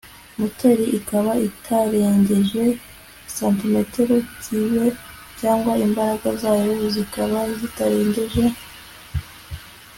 [0.39, 2.63] moteri ikaba itarengeje
[3.35, 4.85] santimetro kibe
[5.39, 8.43] cyangwa imbaraga zayo zikaba zitarengeje